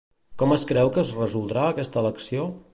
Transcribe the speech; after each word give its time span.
Com 0.43 0.55
es 0.55 0.65
creu 0.71 0.89
que 0.95 1.01
es 1.03 1.13
resoldrà 1.19 1.69
aquesta 1.75 2.05
elecció? 2.05 2.53